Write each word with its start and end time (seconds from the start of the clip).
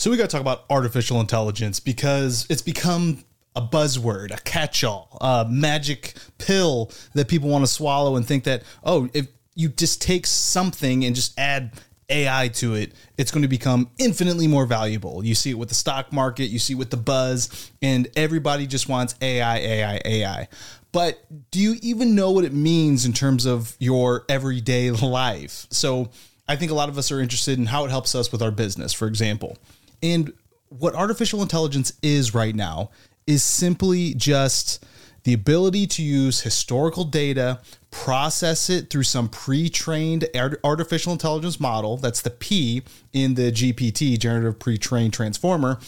So 0.00 0.10
we 0.10 0.16
got 0.16 0.22
to 0.22 0.28
talk 0.28 0.40
about 0.40 0.64
artificial 0.70 1.20
intelligence 1.20 1.78
because 1.78 2.46
it's 2.48 2.62
become 2.62 3.22
a 3.54 3.60
buzzword, 3.60 4.34
a 4.34 4.40
catch-all, 4.40 5.18
a 5.20 5.46
magic 5.46 6.14
pill 6.38 6.90
that 7.12 7.28
people 7.28 7.50
want 7.50 7.66
to 7.66 7.70
swallow 7.70 8.16
and 8.16 8.24
think 8.24 8.44
that 8.44 8.62
oh, 8.82 9.10
if 9.12 9.26
you 9.54 9.68
just 9.68 10.00
take 10.00 10.26
something 10.26 11.04
and 11.04 11.14
just 11.14 11.38
add 11.38 11.72
AI 12.08 12.48
to 12.54 12.76
it, 12.76 12.94
it's 13.18 13.30
going 13.30 13.42
to 13.42 13.48
become 13.48 13.90
infinitely 13.98 14.48
more 14.48 14.64
valuable. 14.64 15.22
You 15.22 15.34
see 15.34 15.50
it 15.50 15.58
with 15.58 15.68
the 15.68 15.74
stock 15.74 16.14
market, 16.14 16.46
you 16.46 16.58
see 16.58 16.72
it 16.72 16.76
with 16.76 16.88
the 16.88 16.96
buzz, 16.96 17.70
and 17.82 18.08
everybody 18.16 18.66
just 18.66 18.88
wants 18.88 19.14
AI, 19.20 19.58
AI, 19.58 20.00
AI. 20.02 20.48
But 20.92 21.22
do 21.50 21.60
you 21.60 21.76
even 21.82 22.14
know 22.14 22.30
what 22.30 22.46
it 22.46 22.54
means 22.54 23.04
in 23.04 23.12
terms 23.12 23.44
of 23.44 23.76
your 23.78 24.24
everyday 24.30 24.90
life? 24.92 25.66
So 25.68 26.08
I 26.48 26.56
think 26.56 26.72
a 26.72 26.74
lot 26.74 26.88
of 26.88 26.98
us 26.98 27.12
are 27.12 27.20
interested 27.20 27.58
in 27.58 27.66
how 27.66 27.84
it 27.84 27.90
helps 27.90 28.14
us 28.14 28.32
with 28.32 28.40
our 28.40 28.50
business, 28.50 28.94
for 28.94 29.06
example. 29.06 29.58
And 30.02 30.32
what 30.68 30.94
artificial 30.94 31.42
intelligence 31.42 31.92
is 32.02 32.34
right 32.34 32.54
now 32.54 32.90
is 33.26 33.44
simply 33.44 34.14
just 34.14 34.84
the 35.24 35.32
ability 35.34 35.86
to 35.86 36.02
use 36.02 36.40
historical 36.40 37.04
data, 37.04 37.60
process 37.90 38.70
it 38.70 38.88
through 38.88 39.02
some 39.02 39.28
pre 39.28 39.68
trained 39.68 40.26
artificial 40.64 41.12
intelligence 41.12 41.60
model. 41.60 41.96
That's 41.96 42.22
the 42.22 42.30
P 42.30 42.82
in 43.12 43.34
the 43.34 43.52
GPT, 43.52 44.18
generative 44.18 44.58
pre 44.58 44.78
trained 44.78 45.12
transformer, 45.12 45.78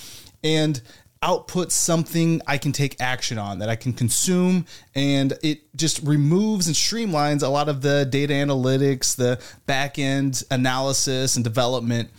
and 0.45 0.83
output 1.23 1.71
something 1.71 2.43
I 2.49 2.59
can 2.59 2.73
take 2.73 3.01
action 3.01 3.39
on 3.39 3.61
that 3.61 3.69
I 3.69 3.77
can 3.77 3.93
consume. 3.93 4.67
And 4.95 5.33
it 5.43 5.61
just 5.77 6.03
removes 6.03 6.67
and 6.67 6.75
streamlines 6.77 7.43
a 7.43 7.49
lot 7.49 7.69
of 7.69 7.81
the 7.81 8.05
data 8.05 8.35
analytics, 8.35 9.17
the 9.17 9.41
back 9.67 9.99
end 9.99 10.43
analysis 10.51 11.37
and 11.37 11.45
development 11.45 12.11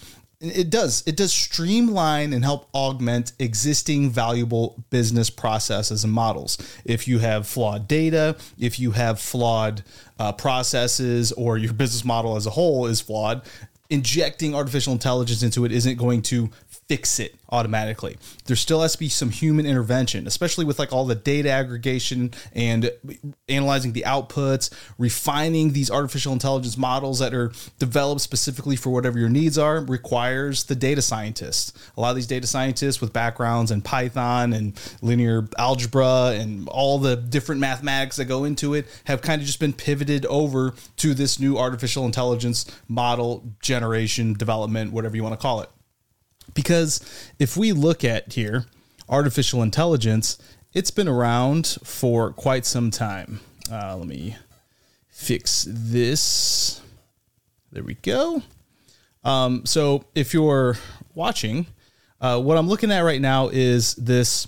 it 0.52 0.70
does 0.70 1.04
it 1.06 1.16
does 1.16 1.32
streamline 1.32 2.34
and 2.34 2.44
help 2.44 2.68
augment 2.74 3.34
existing 3.40 4.10
valuable 4.10 4.84
business 4.90 5.30
processes 5.30 6.04
and 6.04 6.12
models. 6.12 6.58
If 6.86 7.08
you 7.08 7.20
have 7.20 7.48
flawed 7.48 7.88
data 7.88 8.36
if 8.60 8.80
you 8.80 8.92
have 8.92 9.20
flawed 9.20 9.84
uh, 10.20 10.32
processes 10.34 11.32
or 11.34 11.58
your 11.58 11.74
business 11.74 12.06
model 12.06 12.36
as 12.36 12.46
a 12.46 12.52
whole 12.52 12.88
is 12.88 13.02
flawed 13.02 13.42
injecting 13.90 14.56
artificial 14.56 14.94
intelligence 14.94 15.44
into 15.44 15.66
it 15.66 15.72
isn't 15.72 15.98
going 15.98 16.22
to 16.22 16.50
fix 16.94 17.20
it 17.20 17.34
automatically. 17.50 18.18
There 18.46 18.56
still 18.56 18.84
has 18.84 18.92
to 18.92 19.00
be 19.00 19.10
some 19.10 19.32
human 19.32 19.66
intervention, 19.66 20.28
especially 20.28 20.64
with 20.64 20.78
like 20.78 20.94
all 20.94 21.06
the 21.06 21.16
data 21.16 21.50
aggregation 21.50 22.36
and 22.54 22.92
analyzing 23.50 23.94
the 23.94 24.04
outputs, 24.06 24.72
refining 25.00 25.74
these 25.74 25.90
artificial 25.90 26.34
intelligence 26.34 26.78
models 26.78 27.18
that 27.18 27.34
are 27.34 27.52
developed 27.80 28.22
specifically 28.22 28.76
for 28.76 28.92
whatever 28.92 29.18
your 29.18 29.30
needs 29.30 29.58
are 29.58 29.84
requires 29.84 30.66
the 30.66 30.76
data 30.76 31.02
scientists. 31.02 31.74
A 31.98 32.02
lot 32.02 32.12
of 32.12 32.16
these 32.16 32.28
data 32.28 32.46
scientists 32.46 33.02
with 33.02 33.12
backgrounds 33.12 33.72
in 33.72 33.82
Python 33.82 34.54
and 34.54 34.80
linear 35.02 35.48
algebra 35.58 36.36
and 36.36 36.70
all 36.70 37.00
the 37.00 37.16
different 37.16 37.60
mathematics 37.60 38.18
that 38.18 38.26
go 38.26 38.44
into 38.44 38.76
it 38.76 38.86
have 39.06 39.24
kind 39.24 39.42
of 39.42 39.48
just 39.48 39.60
been 39.60 39.74
pivoted 39.74 40.28
over 40.28 40.76
to 40.98 41.16
this 41.16 41.40
new 41.40 41.58
artificial 41.58 42.06
intelligence 42.06 42.68
model 42.88 43.44
generation 43.64 44.34
development, 44.34 44.94
whatever 44.94 45.16
you 45.16 45.24
want 45.24 45.34
to 45.34 45.42
call 45.42 45.62
it. 45.62 45.70
Because 46.54 47.00
if 47.40 47.58
we 47.58 47.72
look 47.72 48.04
at 48.04 48.34
here, 48.34 48.66
artificial 49.10 49.62
intelligence, 49.62 50.38
it's 50.74 50.92
been 50.92 51.08
around 51.08 51.78
for 51.84 52.32
quite 52.32 52.66
some 52.66 52.92
time. 52.92 53.40
Uh, 53.72 53.96
let 53.98 54.08
me 54.08 54.36
fix 55.10 55.68
this. 55.70 56.82
There 57.72 57.84
we 57.84 57.96
go. 57.96 58.42
Um, 59.24 59.66
so 59.66 60.06
if 60.16 60.34
you're 60.34 60.78
watching, 61.16 61.68
uh, 62.20 62.40
what 62.42 62.58
I'm 62.58 62.68
looking 62.68 62.92
at 62.92 63.02
right 63.02 63.22
now 63.22 63.50
is 63.50 63.96
this 63.96 64.48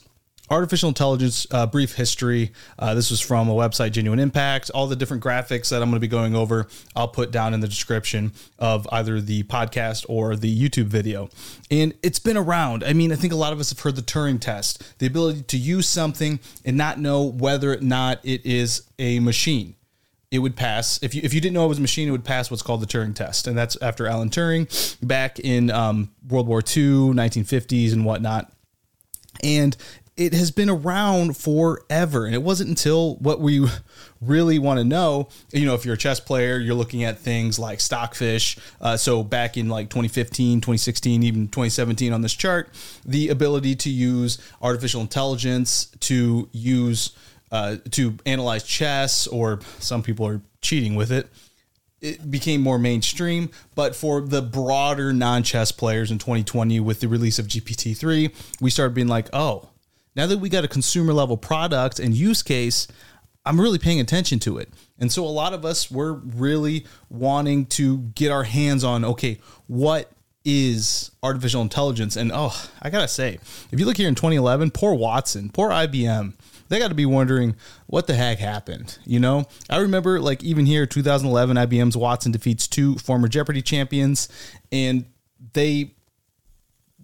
artificial 0.50 0.90
intelligence 0.90 1.48
uh, 1.52 1.66
brief 1.66 1.96
history. 1.96 2.52
Uh, 2.78 2.94
this 2.94 3.10
was 3.10 3.20
from 3.20 3.50
a 3.50 3.54
website, 3.54 3.92
Genuine 3.92 4.20
Impact. 4.20 4.70
All 4.74 4.88
the 4.88 4.96
different 4.96 5.24
graphics 5.24 5.70
that 5.70 5.82
I'm 5.82 5.90
going 5.90 5.96
to 5.96 6.00
be 6.00 6.08
going 6.08 6.36
over, 6.36 6.68
I'll 6.96 7.08
put 7.08 7.32
down 7.32 7.54
in 7.54 7.60
the 7.60 7.68
description 7.68 8.34
of 8.60 8.88
either 8.92 9.20
the 9.22 9.44
podcast 9.44 10.06
or 10.08 10.36
the 10.36 10.70
YouTube 10.70 10.86
video. 10.86 11.30
And 11.72 11.94
it's 12.04 12.20
been 12.20 12.38
around. 12.38 12.84
I 12.84 12.94
mean, 12.94 13.12
I 13.12 13.16
think 13.16 13.34
a 13.34 13.38
lot 13.38 13.54
of 13.54 13.60
us 13.60 13.70
have 13.70 13.80
heard 13.80 13.96
the 13.96 14.02
Turing 14.02 14.40
test, 14.40 15.00
the 15.00 15.08
ability 15.08 15.44
to 15.44 15.58
use 15.58 15.88
something 15.88 16.40
and 16.64 16.78
not 16.78 17.00
know 17.00 17.24
whether 17.24 17.74
or 17.74 17.82
not 17.82 18.20
it 18.24 18.46
is 18.46 18.84
a 19.00 19.20
machine. 19.20 19.76
It 20.32 20.40
would 20.40 20.56
pass 20.56 21.02
if 21.02 21.16
you 21.16 21.22
if 21.24 21.34
you 21.34 21.40
didn't 21.40 21.54
know 21.54 21.66
it 21.66 21.70
was 21.70 21.78
a 21.78 21.82
machine. 21.82 22.10
It 22.10 22.12
would 22.12 22.26
pass 22.26 22.52
what's 22.52 22.64
called 22.64 22.82
the 22.82 22.88
Turing 22.88 23.16
test, 23.16 23.48
and 23.48 23.58
that's 23.58 23.78
after 23.82 24.06
Alan 24.06 24.30
Turing 24.30 24.98
back 25.06 25.40
in 25.40 25.72
um, 25.72 26.12
World 26.28 26.48
War 26.48 26.60
II, 26.60 27.14
1950s, 27.14 27.94
and 27.94 28.04
whatnot. 28.04 28.52
And 29.44 29.78
it 30.18 30.34
has 30.34 30.50
been 30.50 30.70
around 30.70 31.36
forever. 31.36 32.26
And 32.26 32.34
it 32.34 32.42
wasn't 32.42 32.70
until 32.70 33.16
what 33.18 33.42
we 33.42 33.68
really 34.22 34.60
want 34.60 34.80
to 34.80 34.84
know, 34.84 35.28
you 35.52 35.66
know, 35.66 35.76
if 35.76 35.86
you're 35.86 35.96
a 35.96 35.98
chess 35.98 36.20
player, 36.20 36.58
you're 36.58 36.76
looking 36.76 37.04
at 37.04 37.20
things 37.20 37.60
like 37.60 37.82
stockfish. 37.82 38.58
Uh, 38.80 38.96
so 38.96 39.24
back 39.24 39.58
in 39.58 39.68
like 39.68 39.90
2015, 39.90 40.62
2016, 40.62 41.24
even 41.24 41.48
2017 41.48 42.14
on 42.14 42.22
this 42.22 42.34
chart, 42.34 42.70
the 43.06 43.30
ability 43.30 43.76
to 43.76 43.90
use 43.90 44.38
artificial 44.62 45.02
intelligence 45.02 45.88
to 46.00 46.48
use, 46.54 47.12
uh, 47.52 47.78
to 47.92 48.18
analyze 48.26 48.64
chess, 48.64 49.28
or 49.28 49.60
some 49.80 50.02
people 50.02 50.26
are 50.26 50.42
cheating 50.62 50.96
with 50.96 51.12
it 51.12 51.28
it 52.02 52.30
became 52.30 52.62
more 52.62 52.78
mainstream. 52.78 53.50
But 53.74 53.96
for 53.96 54.22
the 54.22 54.42
broader 54.42 55.12
non 55.12 55.42
chess 55.42 55.72
players 55.72 56.12
in 56.12 56.20
2020, 56.20 56.80
with 56.80 57.00
the 57.00 57.08
release 57.08 57.40
of 57.40 57.48
GPT 57.48 57.98
3, 57.98 58.30
we 58.62 58.70
started 58.70 58.94
being 58.94 59.08
like, 59.08 59.28
oh, 59.34 59.70
now 60.16 60.28
that 60.28 60.38
we 60.38 60.50
got 60.50 60.64
a 60.64 60.68
consumer 60.68 61.14
level 61.14 61.38
product 61.38 62.00
and 62.00 62.14
use 62.14 62.42
case, 62.44 62.88
I'm 63.46 63.60
really 63.62 63.78
paying 63.78 64.00
attention 64.00 64.40
to 64.40 64.58
it. 64.58 64.70
And 64.98 65.12
so 65.12 65.24
a 65.24 65.28
lot 65.28 65.54
of 65.54 65.66
us 65.66 65.92
were 65.92 66.14
really 66.14 66.86
wanting 67.10 67.66
to 67.68 68.00
get 68.00 68.32
our 68.32 68.44
hands 68.44 68.84
on 68.84 69.06
okay, 69.06 69.40
what 69.68 70.12
is 70.44 71.12
artificial 71.24 71.62
intelligence? 71.62 72.16
And 72.16 72.32
oh, 72.34 72.70
I 72.82 72.90
got 72.90 73.02
to 73.02 73.08
say, 73.08 73.40
if 73.72 73.80
you 73.80 73.86
look 73.86 73.98
here 73.98 74.08
in 74.08 74.16
2011, 74.16 74.72
poor 74.72 74.94
Watson, 74.94 75.50
poor 75.50 75.70
IBM, 75.70 76.34
they 76.70 76.80
got 76.80 76.90
to 76.90 76.96
be 76.96 77.06
wondering 77.06 77.56
what 77.88 78.08
the 78.08 78.16
heck 78.16 78.40
happened. 78.40 78.98
You 79.06 79.20
know, 79.20 79.46
I 79.70 79.78
remember 79.78 80.20
like 80.20 80.44
even 80.44 80.66
here, 80.66 80.86
2011, 80.86 81.58
IBM's 81.58 81.98
Watson 81.98 82.32
defeats 82.32 82.68
two 82.68 82.96
former 82.96 83.28
Jeopardy 83.28 83.62
champions, 83.62 84.30
and 84.72 85.06
they 85.54 85.95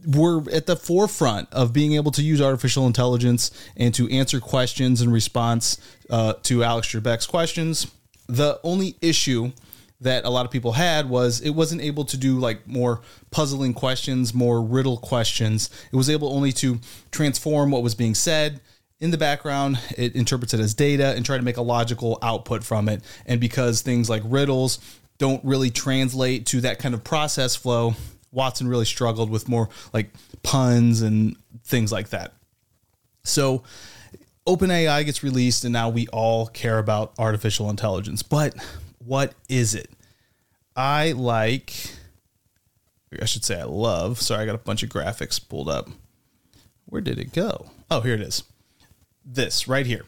we're 0.05 0.49
at 0.51 0.65
the 0.65 0.75
forefront 0.75 1.51
of 1.53 1.73
being 1.73 1.93
able 1.93 2.11
to 2.11 2.23
use 2.23 2.41
artificial 2.41 2.87
intelligence 2.87 3.51
and 3.77 3.93
to 3.93 4.09
answer 4.09 4.39
questions 4.39 5.01
in 5.01 5.11
response 5.11 5.77
uh, 6.09 6.33
to 6.43 6.63
Alex 6.63 6.87
Trebek's 6.87 7.27
questions. 7.27 7.91
The 8.27 8.59
only 8.63 8.95
issue 9.01 9.51
that 10.01 10.25
a 10.25 10.29
lot 10.29 10.45
of 10.45 10.51
people 10.51 10.73
had 10.73 11.09
was 11.09 11.41
it 11.41 11.51
wasn't 11.51 11.81
able 11.81 12.03
to 12.05 12.17
do 12.17 12.39
like 12.39 12.67
more 12.67 13.01
puzzling 13.29 13.73
questions, 13.73 14.33
more 14.33 14.61
riddle 14.61 14.97
questions. 14.97 15.69
It 15.91 15.95
was 15.95 16.09
able 16.09 16.33
only 16.33 16.51
to 16.53 16.79
transform 17.11 17.71
what 17.71 17.83
was 17.83 17.93
being 17.93 18.15
said 18.15 18.61
in 18.99 19.11
the 19.11 19.17
background. 19.17 19.79
It 19.97 20.15
interprets 20.15 20.53
it 20.55 20.59
as 20.59 20.73
data 20.73 21.13
and 21.15 21.23
try 21.23 21.37
to 21.37 21.43
make 21.43 21.57
a 21.57 21.61
logical 21.61 22.17
output 22.23 22.63
from 22.63 22.89
it. 22.89 23.03
And 23.27 23.39
because 23.39 23.81
things 23.81 24.09
like 24.09 24.23
riddles 24.25 24.79
don't 25.19 25.43
really 25.45 25.69
translate 25.69 26.47
to 26.47 26.61
that 26.61 26.79
kind 26.79 26.95
of 26.95 27.03
process 27.03 27.55
flow, 27.55 27.93
Watson 28.31 28.67
really 28.67 28.85
struggled 28.85 29.29
with 29.29 29.49
more 29.49 29.69
like 29.93 30.11
puns 30.43 31.01
and 31.01 31.35
things 31.63 31.91
like 31.91 32.09
that. 32.09 32.33
So 33.23 33.63
OpenAI 34.47 35.05
gets 35.05 35.23
released, 35.23 35.63
and 35.63 35.73
now 35.73 35.89
we 35.89 36.07
all 36.07 36.47
care 36.47 36.79
about 36.79 37.13
artificial 37.19 37.69
intelligence. 37.69 38.23
But 38.23 38.55
what 38.99 39.33
is 39.49 39.75
it? 39.75 39.89
I 40.75 41.11
like, 41.11 41.73
I 43.21 43.25
should 43.25 43.43
say, 43.43 43.59
I 43.59 43.65
love. 43.65 44.21
Sorry, 44.21 44.41
I 44.41 44.45
got 44.45 44.55
a 44.55 44.59
bunch 44.59 44.83
of 44.83 44.89
graphics 44.89 45.39
pulled 45.47 45.69
up. 45.69 45.89
Where 46.85 47.01
did 47.01 47.19
it 47.19 47.33
go? 47.33 47.71
Oh, 47.89 48.01
here 48.01 48.15
it 48.15 48.21
is. 48.21 48.43
This 49.23 49.67
right 49.67 49.85
here 49.85 50.05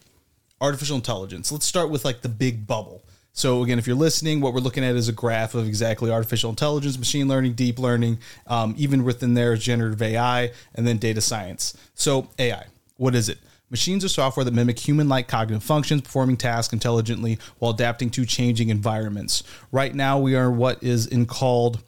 artificial 0.60 0.96
intelligence. 0.96 1.52
Let's 1.52 1.66
start 1.66 1.90
with 1.90 2.04
like 2.04 2.22
the 2.22 2.28
big 2.28 2.66
bubble. 2.66 3.04
So 3.36 3.64
again, 3.64 3.80
if 3.80 3.86
you're 3.88 3.96
listening, 3.96 4.40
what 4.40 4.54
we're 4.54 4.60
looking 4.60 4.84
at 4.84 4.94
is 4.94 5.08
a 5.08 5.12
graph 5.12 5.56
of 5.56 5.66
exactly 5.66 6.08
artificial 6.08 6.50
intelligence, 6.50 6.96
machine 6.96 7.26
learning, 7.26 7.54
deep 7.54 7.80
learning, 7.80 8.18
um, 8.46 8.74
even 8.78 9.02
within 9.02 9.34
there 9.34 9.52
is 9.52 9.62
generative 9.62 10.00
AI, 10.00 10.52
and 10.76 10.86
then 10.86 10.98
data 10.98 11.20
science. 11.20 11.76
So 11.94 12.28
AI, 12.38 12.66
what 12.96 13.16
is 13.16 13.28
it? 13.28 13.38
Machines 13.70 14.04
are 14.04 14.08
software 14.08 14.44
that 14.44 14.54
mimic 14.54 14.78
human 14.78 15.08
like 15.08 15.26
cognitive 15.26 15.64
functions, 15.64 16.02
performing 16.02 16.36
tasks 16.36 16.72
intelligently 16.72 17.40
while 17.58 17.72
adapting 17.72 18.08
to 18.10 18.24
changing 18.24 18.68
environments. 18.68 19.42
Right 19.72 19.92
now, 19.92 20.16
we 20.20 20.36
are 20.36 20.48
what 20.48 20.80
is 20.80 21.08
in 21.08 21.26
called 21.26 21.82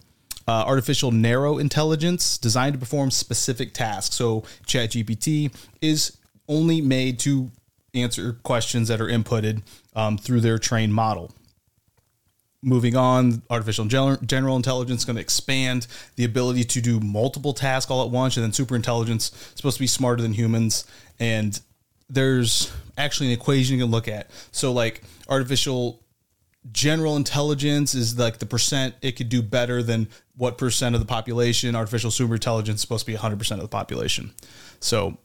uh, 0.48 0.64
artificial 0.66 1.12
narrow 1.12 1.58
intelligence 1.58 2.38
designed 2.38 2.72
to 2.72 2.78
perform 2.80 3.12
specific 3.12 3.72
tasks. 3.72 4.16
So, 4.16 4.40
ChatGPT 4.66 5.54
is 5.80 6.16
only 6.48 6.80
made 6.80 7.20
to 7.20 7.52
answer 7.96 8.34
questions 8.42 8.88
that 8.88 9.00
are 9.00 9.06
inputted 9.06 9.62
um, 9.94 10.18
through 10.18 10.40
their 10.40 10.58
trained 10.58 10.94
model 10.94 11.32
moving 12.66 12.96
on, 12.96 13.42
artificial 13.48 13.84
general, 13.84 14.56
intelligence 14.56 15.02
is 15.02 15.04
going 15.04 15.16
to 15.16 15.22
expand 15.22 15.86
the 16.16 16.24
ability 16.24 16.64
to 16.64 16.80
do 16.80 16.98
multiple 16.98 17.52
tasks 17.52 17.90
all 17.90 18.04
at 18.04 18.10
once, 18.10 18.36
and 18.36 18.44
then 18.44 18.52
super 18.52 18.74
intelligence 18.74 19.30
is 19.30 19.52
supposed 19.54 19.76
to 19.76 19.82
be 19.82 19.86
smarter 19.86 20.20
than 20.20 20.32
humans. 20.32 20.84
And 21.20 21.58
there's 22.10 22.72
actually 22.98 23.28
an 23.28 23.32
equation 23.34 23.76
you 23.76 23.84
can 23.84 23.90
look 23.90 24.08
at. 24.08 24.30
So, 24.50 24.72
like 24.72 25.02
artificial 25.28 26.02
general 26.72 27.14
intelligence 27.14 27.94
is 27.94 28.18
like 28.18 28.38
the 28.38 28.46
percent 28.46 28.96
it 29.00 29.12
could 29.12 29.28
do 29.28 29.42
better 29.42 29.80
than 29.82 30.08
what 30.36 30.58
percent 30.58 30.96
of 30.96 31.00
the 31.00 31.06
population. 31.06 31.76
Artificial 31.76 32.10
super 32.10 32.34
intelligence 32.34 32.76
is 32.76 32.80
supposed 32.80 33.06
to 33.06 33.12
be 33.12 33.16
100% 33.16 33.52
of 33.52 33.60
the 33.60 33.68
population. 33.68 34.32
So, 34.80 35.18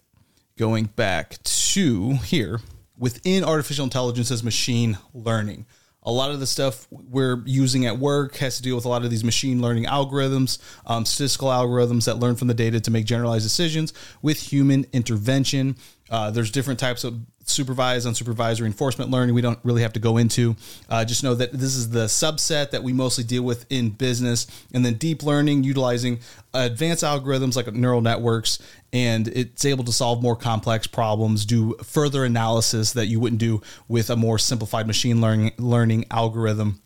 going 0.57 0.85
back 0.85 1.41
to 1.73 2.13
here, 2.25 2.59
within 2.97 3.43
artificial 3.43 3.83
intelligence 3.83 4.31
is 4.31 4.43
machine 4.43 4.97
learning 5.13 5.65
a 6.03 6.11
lot 6.11 6.31
of 6.31 6.39
the 6.39 6.47
stuff 6.47 6.87
we're 6.89 7.43
using 7.45 7.85
at 7.85 7.99
work 7.99 8.35
has 8.37 8.57
to 8.57 8.63
deal 8.63 8.75
with 8.75 8.85
a 8.85 8.89
lot 8.89 9.03
of 9.03 9.11
these 9.11 9.23
machine 9.23 9.61
learning 9.61 9.85
algorithms, 9.85 10.57
um, 10.87 11.05
statistical 11.05 11.49
algorithms 11.49 12.05
that 12.05 12.17
learn 12.17 12.35
from 12.35 12.47
the 12.47 12.53
data 12.53 12.79
to 12.79 12.89
make 12.89 13.05
generalized 13.05 13.45
decisions 13.45 13.93
with 14.21 14.39
human 14.39 14.85
intervention. 14.93 15.75
Uh, 16.11 16.29
there's 16.29 16.51
different 16.51 16.79
types 16.79 17.05
of 17.05 17.17
supervised, 17.45 18.05
unsupervised, 18.05 18.59
reinforcement 18.59 19.09
learning. 19.09 19.33
We 19.33 19.41
don't 19.41 19.59
really 19.63 19.81
have 19.81 19.93
to 19.93 19.99
go 19.99 20.17
into. 20.17 20.55
Uh, 20.89 21.05
just 21.05 21.23
know 21.23 21.33
that 21.35 21.53
this 21.53 21.75
is 21.75 21.89
the 21.89 22.05
subset 22.05 22.71
that 22.71 22.83
we 22.83 22.91
mostly 22.91 23.23
deal 23.23 23.43
with 23.43 23.65
in 23.69 23.89
business. 23.89 24.45
And 24.73 24.85
then 24.85 24.95
deep 24.95 25.23
learning, 25.23 25.63
utilizing 25.63 26.19
advanced 26.53 27.03
algorithms 27.03 27.55
like 27.55 27.73
neural 27.73 28.01
networks, 28.01 28.59
and 28.91 29.29
it's 29.29 29.63
able 29.63 29.85
to 29.85 29.93
solve 29.93 30.21
more 30.21 30.35
complex 30.35 30.85
problems, 30.85 31.45
do 31.45 31.75
further 31.83 32.25
analysis 32.25 32.91
that 32.93 33.07
you 33.07 33.19
wouldn't 33.19 33.39
do 33.39 33.61
with 33.87 34.09
a 34.09 34.17
more 34.17 34.37
simplified 34.37 34.87
machine 34.87 35.21
learning 35.21 35.53
learning 35.57 36.05
algorithm. 36.11 36.81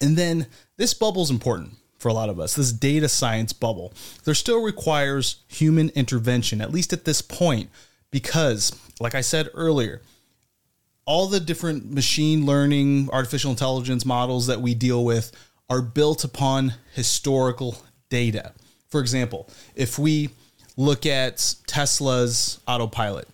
And 0.00 0.16
then 0.16 0.46
this 0.76 0.94
bubble 0.94 1.22
is 1.22 1.30
important 1.30 1.74
for 1.98 2.08
a 2.08 2.12
lot 2.12 2.28
of 2.28 2.38
us. 2.38 2.54
This 2.54 2.72
data 2.72 3.08
science 3.08 3.52
bubble. 3.52 3.92
There 4.24 4.34
still 4.34 4.62
requires 4.62 5.42
human 5.48 5.90
intervention, 5.90 6.60
at 6.60 6.72
least 6.72 6.92
at 6.92 7.04
this 7.04 7.20
point, 7.20 7.68
because, 8.10 8.74
like 9.00 9.14
I 9.14 9.20
said 9.20 9.48
earlier, 9.54 10.02
all 11.04 11.26
the 11.26 11.40
different 11.40 11.90
machine 11.90 12.44
learning, 12.44 13.08
artificial 13.12 13.50
intelligence 13.50 14.04
models 14.04 14.46
that 14.46 14.60
we 14.60 14.74
deal 14.74 15.04
with 15.04 15.32
are 15.70 15.82
built 15.82 16.24
upon 16.24 16.74
historical 16.94 17.82
data. 18.08 18.52
For 18.88 19.00
example, 19.00 19.48
if 19.74 19.98
we 19.98 20.30
look 20.76 21.06
at 21.06 21.54
Tesla's 21.66 22.60
autopilot, 22.66 23.28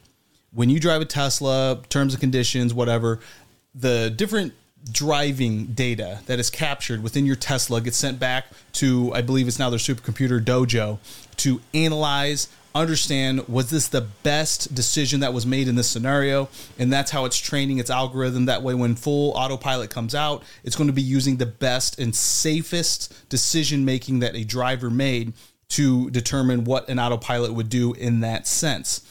when 0.53 0.71
you 0.71 0.79
drive 0.79 1.03
a 1.03 1.05
Tesla, 1.05 1.81
terms 1.89 2.15
and 2.15 2.21
conditions, 2.21 2.73
whatever, 2.73 3.21
the 3.75 4.09
different 4.11 4.53
driving 4.91 5.67
data 5.67 6.21
that 6.27 6.39
is 6.39 6.51
captured 6.51 7.03
within 7.03 7.27
your 7.27 7.37
Tesla 7.37 7.81
gets 7.81 7.97
sent 7.97 8.19
back 8.19 8.47
to, 8.73 9.13
I 9.15 9.23
believe 9.23 9.49
it's 9.49 9.59
now 9.59 9.71
their 9.71 9.79
supercomputer 9.79 10.43
Dojo, 10.43 10.99
to 11.39 11.61
analyze, 11.73 12.49
understand 12.75 13.47
was 13.47 13.71
this 13.71 13.89
the 13.89 14.01
best 14.01 14.75
decision 14.75 15.21
that 15.21 15.33
was 15.33 15.47
made 15.47 15.69
in 15.69 15.77
this 15.77 15.89
scenario? 15.89 16.49
And 16.79 16.93
that's 16.93 17.11
how 17.11 17.25
it's 17.25 17.39
training 17.39 17.79
its 17.79 17.91
algorithm. 17.91 18.47
That 18.47 18.63
way 18.63 18.75
when 18.75 18.97
full 18.97 19.33
autopilot 19.33 19.91
comes 19.91 20.15
out 20.15 20.43
it's 20.65 20.77
going 20.77 20.89
to 20.89 20.93
be 20.93 21.03
using 21.03 21.37
the 21.37 21.47
best 21.47 21.99
and 21.99 22.15
safest 22.15 23.29
decision 23.29 23.85
making 23.85 24.19
that 24.21 24.35
a 24.35 24.45
driver 24.45 24.91
made 24.91 25.35
to 25.69 26.11
determine 26.11 26.65
what 26.65 26.89
an 26.89 26.99
autopilot 26.99 27.55
would 27.55 27.69
do 27.69 27.93
in 27.95 28.21
that 28.21 28.47
sense. 28.47 29.03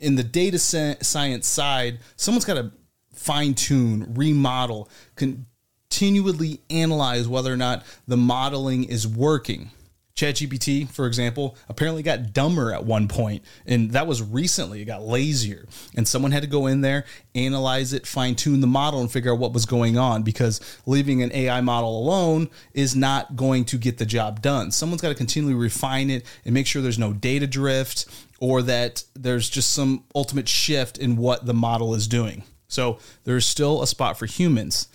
In 0.00 0.16
the 0.16 0.24
data 0.24 0.58
science 0.58 1.46
side 1.46 1.98
someone's 2.16 2.44
got 2.44 2.54
to 2.54 2.72
fine 3.12 3.54
tune 3.54 4.14
remodel 4.14 4.88
continually 5.14 6.60
analyze 6.70 7.28
whether 7.28 7.52
or 7.52 7.58
not 7.58 7.84
the 8.08 8.16
modeling 8.16 8.84
is 8.84 9.06
working 9.06 9.70
ChatGPT, 10.14 10.88
for 10.90 11.06
example, 11.06 11.56
apparently 11.68 12.02
got 12.02 12.32
dumber 12.32 12.72
at 12.72 12.84
one 12.84 13.08
point, 13.08 13.42
and 13.66 13.92
that 13.92 14.06
was 14.06 14.22
recently. 14.22 14.82
It 14.82 14.84
got 14.84 15.02
lazier, 15.02 15.66
and 15.96 16.06
someone 16.06 16.32
had 16.32 16.42
to 16.42 16.48
go 16.48 16.66
in 16.66 16.82
there, 16.82 17.04
analyze 17.34 17.92
it, 17.92 18.06
fine 18.06 18.34
tune 18.34 18.60
the 18.60 18.66
model, 18.66 19.00
and 19.00 19.10
figure 19.10 19.32
out 19.32 19.38
what 19.38 19.52
was 19.52 19.64
going 19.64 19.96
on. 19.96 20.22
Because 20.22 20.60
leaving 20.86 21.22
an 21.22 21.32
AI 21.32 21.60
model 21.62 21.98
alone 21.98 22.50
is 22.74 22.94
not 22.94 23.36
going 23.36 23.64
to 23.66 23.78
get 23.78 23.98
the 23.98 24.06
job 24.06 24.42
done. 24.42 24.70
Someone's 24.70 25.00
got 25.00 25.08
to 25.08 25.14
continually 25.14 25.54
refine 25.54 26.10
it 26.10 26.26
and 26.44 26.52
make 26.52 26.66
sure 26.66 26.82
there's 26.82 26.98
no 26.98 27.12
data 27.12 27.46
drift 27.46 28.06
or 28.38 28.60
that 28.62 29.04
there's 29.14 29.48
just 29.48 29.70
some 29.70 30.04
ultimate 30.14 30.48
shift 30.48 30.98
in 30.98 31.16
what 31.16 31.46
the 31.46 31.54
model 31.54 31.94
is 31.94 32.06
doing. 32.06 32.42
So 32.68 32.98
there's 33.24 33.46
still 33.46 33.82
a 33.82 33.86
spot 33.86 34.18
for 34.18 34.26
humans, 34.26 34.88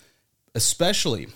especially 0.53 1.27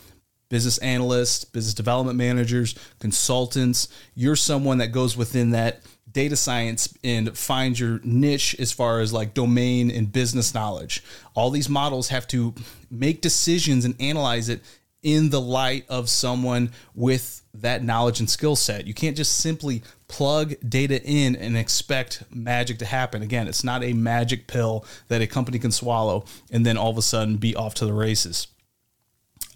business 0.52 0.78
analysts, 0.80 1.46
business 1.46 1.74
development 1.74 2.18
managers, 2.18 2.76
consultants. 3.00 3.88
You're 4.16 4.36
someone 4.36 4.80
that 4.80 4.92
goes 4.92 5.16
within 5.16 5.52
that 5.52 5.80
data 6.12 6.36
science 6.36 6.94
and 7.06 7.36
finds 7.38 7.80
your 7.80 8.02
niche 8.04 8.54
as 8.60 8.74
far 8.74 9.00
as 9.00 9.14
like 9.14 9.34
domain 9.34 9.90
and 9.90 10.12
business 10.12 10.54
knowledge. 10.54 11.06
All 11.36 11.52
these 11.52 11.70
models 11.70 12.10
have 12.10 12.28
to 12.28 12.54
make 12.92 13.22
decisions 13.22 13.86
and 13.86 13.96
analyze 14.02 14.50
it 14.50 14.60
in 15.02 15.30
the 15.30 15.40
light 15.40 15.86
of 15.88 16.10
someone 16.10 16.72
with 16.94 17.42
that 17.54 17.82
knowledge 17.82 18.20
and 18.20 18.30
skill 18.30 18.58
set. 18.58 18.86
You 18.86 18.94
can't 18.94 19.16
just 19.16 19.38
simply 19.38 19.84
plug 20.10 20.54
data 20.68 21.02
in 21.02 21.38
and 21.38 21.56
expect 21.56 22.24
magic 22.30 22.78
to 22.80 22.86
happen. 22.86 23.22
Again, 23.22 23.48
it's 23.48 23.64
not 23.64 23.86
a 23.86 23.94
magic 23.94 24.48
pill 24.48 24.84
that 25.08 25.22
a 25.22 25.28
company 25.28 25.60
can 25.60 25.72
swallow 25.72 26.26
and 26.52 26.66
then 26.66 26.76
all 26.76 26.92
of 26.92 26.98
a 26.98 27.02
sudden 27.02 27.38
be 27.38 27.56
off 27.56 27.74
to 27.76 27.86
the 27.86 27.94
races. 27.94 28.48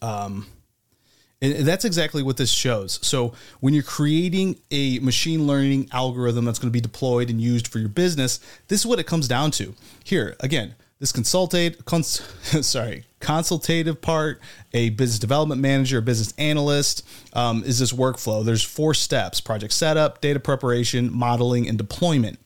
Um, 0.01 0.47
and 1.53 1.67
that's 1.67 1.85
exactly 1.85 2.23
what 2.23 2.37
this 2.37 2.51
shows. 2.51 2.99
So, 3.01 3.33
when 3.59 3.73
you're 3.73 3.83
creating 3.83 4.59
a 4.71 4.99
machine 4.99 5.47
learning 5.47 5.89
algorithm 5.91 6.45
that's 6.45 6.59
going 6.59 6.69
to 6.69 6.73
be 6.73 6.81
deployed 6.81 7.29
and 7.29 7.41
used 7.41 7.67
for 7.67 7.79
your 7.79 7.89
business, 7.89 8.39
this 8.67 8.81
is 8.81 8.85
what 8.85 8.99
it 8.99 9.05
comes 9.05 9.27
down 9.27 9.51
to. 9.51 9.73
Here, 10.03 10.35
again, 10.39 10.75
this 10.99 11.11
consultate, 11.11 11.85
cons, 11.85 12.21
sorry, 12.65 13.05
consultative 13.19 14.01
part, 14.01 14.39
a 14.73 14.89
business 14.91 15.19
development 15.19 15.61
manager, 15.61 15.97
a 15.97 16.01
business 16.01 16.33
analyst, 16.37 17.05
um, 17.33 17.63
is 17.65 17.79
this 17.79 17.91
workflow. 17.91 18.45
There's 18.45 18.63
four 18.63 18.93
steps: 18.93 19.41
project 19.41 19.73
setup, 19.73 20.21
data 20.21 20.39
preparation, 20.39 21.11
modeling, 21.13 21.67
and 21.67 21.77
deployment 21.77 22.39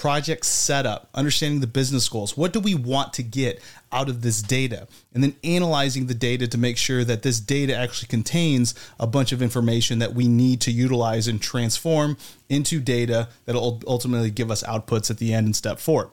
project 0.00 0.46
setup, 0.46 1.10
understanding 1.14 1.60
the 1.60 1.66
business 1.66 2.08
goals. 2.08 2.34
What 2.34 2.54
do 2.54 2.58
we 2.58 2.74
want 2.74 3.12
to 3.12 3.22
get 3.22 3.60
out 3.92 4.08
of 4.08 4.22
this 4.22 4.40
data? 4.40 4.88
And 5.12 5.22
then 5.22 5.36
analyzing 5.44 6.06
the 6.06 6.14
data 6.14 6.48
to 6.48 6.56
make 6.56 6.78
sure 6.78 7.04
that 7.04 7.22
this 7.22 7.38
data 7.38 7.76
actually 7.76 8.08
contains 8.08 8.74
a 8.98 9.06
bunch 9.06 9.30
of 9.30 9.42
information 9.42 9.98
that 9.98 10.14
we 10.14 10.26
need 10.26 10.62
to 10.62 10.72
utilize 10.72 11.28
and 11.28 11.40
transform 11.40 12.16
into 12.48 12.80
data 12.80 13.28
that'll 13.44 13.82
ultimately 13.86 14.30
give 14.30 14.50
us 14.50 14.62
outputs 14.62 15.10
at 15.10 15.18
the 15.18 15.34
end 15.34 15.48
in 15.48 15.52
step 15.52 15.78
four. 15.78 16.10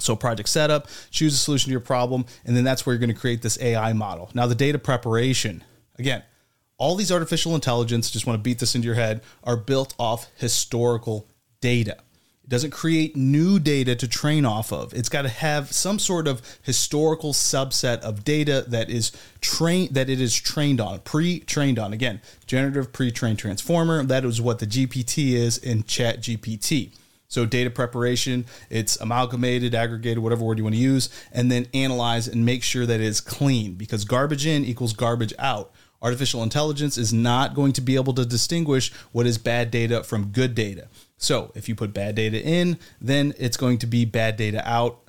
So, 0.00 0.16
project 0.16 0.48
setup, 0.48 0.88
choose 1.10 1.34
a 1.34 1.36
solution 1.36 1.66
to 1.66 1.72
your 1.72 1.80
problem, 1.80 2.24
and 2.46 2.56
then 2.56 2.64
that's 2.64 2.86
where 2.86 2.94
you're 2.94 3.00
going 3.00 3.14
to 3.14 3.20
create 3.20 3.42
this 3.42 3.60
AI 3.60 3.92
model. 3.92 4.30
Now, 4.32 4.46
the 4.46 4.54
data 4.54 4.78
preparation, 4.78 5.62
again, 5.98 6.22
all 6.78 6.96
these 6.96 7.12
artificial 7.12 7.54
intelligence, 7.54 8.10
just 8.10 8.26
want 8.26 8.38
to 8.38 8.42
beat 8.42 8.58
this 8.58 8.74
into 8.74 8.86
your 8.86 8.96
head, 8.96 9.20
are 9.44 9.58
built 9.58 9.94
off 9.98 10.26
historical 10.38 11.28
data. 11.60 11.98
It 12.44 12.50
doesn't 12.50 12.72
create 12.72 13.16
new 13.16 13.58
data 13.58 13.96
to 13.96 14.06
train 14.06 14.44
off 14.44 14.70
of. 14.70 14.92
It's 14.92 15.08
got 15.08 15.22
to 15.22 15.30
have 15.30 15.72
some 15.72 15.98
sort 15.98 16.28
of 16.28 16.42
historical 16.62 17.32
subset 17.32 18.00
of 18.00 18.22
data 18.22 18.66
that 18.68 18.90
is 18.90 19.12
trained 19.40 19.94
that 19.94 20.10
it 20.10 20.20
is 20.20 20.36
trained 20.36 20.78
on, 20.78 21.00
pre-trained 21.00 21.78
on. 21.78 21.94
Again, 21.94 22.20
generative 22.46 22.92
pre-trained 22.92 23.38
transformer. 23.38 24.04
That 24.04 24.26
is 24.26 24.42
what 24.42 24.58
the 24.58 24.66
GPT 24.66 25.32
is 25.32 25.56
in 25.56 25.84
Chat 25.84 26.20
GPT. 26.20 26.92
So 27.28 27.46
data 27.46 27.70
preparation, 27.70 28.44
it's 28.68 29.00
amalgamated, 29.00 29.74
aggregated, 29.74 30.18
whatever 30.18 30.44
word 30.44 30.58
you 30.58 30.64
want 30.64 30.76
to 30.76 30.80
use, 30.80 31.08
and 31.32 31.50
then 31.50 31.66
analyze 31.72 32.28
and 32.28 32.44
make 32.44 32.62
sure 32.62 32.84
that 32.84 33.00
it 33.00 33.06
is 33.06 33.22
clean 33.22 33.72
because 33.72 34.04
garbage 34.04 34.46
in 34.46 34.66
equals 34.66 34.92
garbage 34.92 35.32
out. 35.38 35.72
Artificial 36.02 36.42
intelligence 36.42 36.98
is 36.98 37.14
not 37.14 37.54
going 37.54 37.72
to 37.72 37.80
be 37.80 37.94
able 37.94 38.12
to 38.12 38.26
distinguish 38.26 38.92
what 39.12 39.26
is 39.26 39.38
bad 39.38 39.70
data 39.70 40.04
from 40.04 40.26
good 40.26 40.54
data. 40.54 40.88
So 41.16 41.52
if 41.54 41.68
you 41.68 41.74
put 41.74 41.94
bad 41.94 42.14
data 42.14 42.42
in, 42.42 42.78
then 43.00 43.34
it's 43.38 43.56
going 43.56 43.78
to 43.78 43.86
be 43.86 44.04
bad 44.04 44.36
data 44.36 44.62
out. 44.68 45.00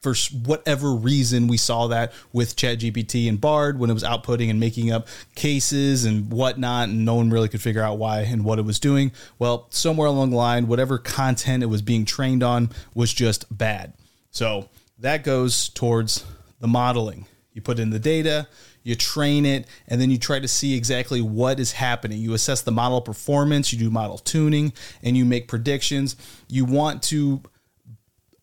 For 0.00 0.14
whatever 0.44 0.94
reason, 0.94 1.48
we 1.48 1.56
saw 1.56 1.88
that 1.88 2.12
with 2.32 2.54
ChatGPT 2.54 3.28
and 3.28 3.40
Bard 3.40 3.80
when 3.80 3.90
it 3.90 3.94
was 3.94 4.04
outputting 4.04 4.48
and 4.48 4.60
making 4.60 4.92
up 4.92 5.08
cases 5.34 6.04
and 6.04 6.30
whatnot, 6.30 6.88
and 6.88 7.04
no 7.04 7.16
one 7.16 7.30
really 7.30 7.48
could 7.48 7.60
figure 7.60 7.82
out 7.82 7.98
why 7.98 8.20
and 8.20 8.44
what 8.44 8.60
it 8.60 8.64
was 8.64 8.78
doing. 8.78 9.10
Well, 9.40 9.66
somewhere 9.70 10.06
along 10.06 10.30
the 10.30 10.36
line, 10.36 10.68
whatever 10.68 10.98
content 10.98 11.64
it 11.64 11.66
was 11.66 11.82
being 11.82 12.04
trained 12.04 12.44
on 12.44 12.70
was 12.94 13.12
just 13.12 13.44
bad. 13.56 13.92
So 14.30 14.68
that 15.00 15.24
goes 15.24 15.68
towards 15.68 16.24
the 16.60 16.68
modeling. 16.68 17.26
You 17.58 17.62
put 17.62 17.80
in 17.80 17.90
the 17.90 17.98
data, 17.98 18.46
you 18.84 18.94
train 18.94 19.44
it, 19.44 19.66
and 19.88 20.00
then 20.00 20.12
you 20.12 20.16
try 20.16 20.38
to 20.38 20.46
see 20.46 20.76
exactly 20.76 21.20
what 21.20 21.58
is 21.58 21.72
happening. 21.72 22.20
You 22.20 22.34
assess 22.34 22.62
the 22.62 22.70
model 22.70 23.00
performance, 23.00 23.72
you 23.72 23.80
do 23.80 23.90
model 23.90 24.18
tuning, 24.18 24.72
and 25.02 25.16
you 25.16 25.24
make 25.24 25.48
predictions. 25.48 26.14
You 26.46 26.64
want 26.64 27.02
to 27.04 27.42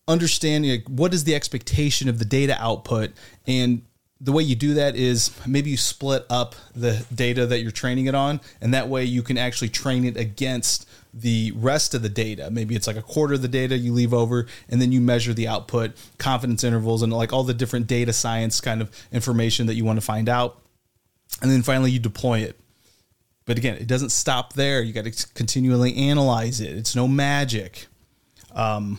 understand 0.06 0.68
like, 0.68 0.84
what 0.86 1.14
is 1.14 1.24
the 1.24 1.34
expectation 1.34 2.10
of 2.10 2.18
the 2.18 2.26
data 2.26 2.62
output 2.62 3.12
and 3.46 3.86
the 4.20 4.32
way 4.32 4.42
you 4.42 4.54
do 4.54 4.74
that 4.74 4.96
is 4.96 5.30
maybe 5.46 5.70
you 5.70 5.78
split 5.78 6.26
up 6.28 6.54
the 6.74 7.06
data 7.14 7.46
that 7.46 7.60
you're 7.60 7.70
training 7.70 8.04
it 8.04 8.14
on, 8.14 8.40
and 8.60 8.74
that 8.74 8.88
way 8.88 9.04
you 9.04 9.22
can 9.22 9.38
actually 9.38 9.68
train 9.70 10.04
it 10.04 10.18
against 10.18 10.86
the 11.16 11.52
rest 11.56 11.94
of 11.94 12.02
the 12.02 12.08
data. 12.08 12.50
Maybe 12.50 12.76
it's 12.76 12.86
like 12.86 12.96
a 12.96 13.02
quarter 13.02 13.34
of 13.34 13.42
the 13.42 13.48
data 13.48 13.76
you 13.76 13.92
leave 13.92 14.12
over, 14.12 14.46
and 14.68 14.80
then 14.80 14.92
you 14.92 15.00
measure 15.00 15.32
the 15.32 15.48
output, 15.48 15.92
confidence 16.18 16.62
intervals, 16.62 17.02
and 17.02 17.12
like 17.12 17.32
all 17.32 17.42
the 17.42 17.54
different 17.54 17.86
data 17.86 18.12
science 18.12 18.60
kind 18.60 18.82
of 18.82 18.90
information 19.10 19.66
that 19.66 19.74
you 19.74 19.84
want 19.84 19.98
to 19.98 20.04
find 20.04 20.28
out. 20.28 20.60
And 21.40 21.50
then 21.50 21.62
finally, 21.62 21.90
you 21.90 21.98
deploy 21.98 22.40
it. 22.40 22.58
But 23.46 23.56
again, 23.58 23.76
it 23.76 23.86
doesn't 23.86 24.10
stop 24.10 24.52
there. 24.52 24.82
You 24.82 24.92
got 24.92 25.04
to 25.04 25.26
continually 25.34 25.96
analyze 25.96 26.60
it. 26.60 26.76
It's 26.76 26.94
no 26.94 27.08
magic. 27.08 27.86
Um, 28.52 28.98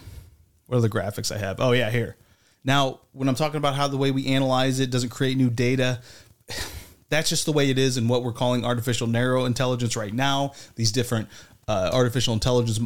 what 0.65 0.77
are 0.77 0.81
the 0.81 0.89
graphics 0.89 1.33
I 1.33 1.37
have? 1.37 1.59
Oh, 1.59 1.73
yeah, 1.73 1.89
here. 1.89 2.15
Now, 2.63 3.01
when 3.11 3.29
I'm 3.29 3.35
talking 3.35 3.57
about 3.57 3.75
how 3.75 3.87
the 3.87 3.97
way 3.97 4.11
we 4.11 4.27
analyze 4.27 4.79
it 4.79 4.89
doesn't 4.89 5.09
create 5.09 5.37
new 5.37 5.49
data, 5.49 6.01
that's 7.09 7.29
just 7.29 7.45
the 7.45 7.53
way 7.53 7.69
it 7.69 7.77
is 7.77 7.97
in 7.97 8.07
what 8.07 8.23
we're 8.23 8.33
calling 8.33 8.65
artificial 8.65 9.07
narrow 9.07 9.45
intelligence 9.45 9.95
right 9.95 10.13
now. 10.13 10.53
These 10.75 10.91
different 10.91 11.27
uh, 11.67 11.89
artificial 11.93 12.33
intelligence 12.33 12.79